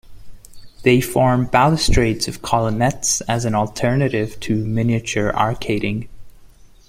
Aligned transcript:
They 0.81 0.99
form 0.99 1.45
balustrades 1.45 2.27
of 2.27 2.41
colonnettes 2.41 3.21
as 3.27 3.45
an 3.45 3.53
alternative 3.53 4.39
to 4.39 4.55
miniature 4.55 5.31
arcading. 5.31 6.07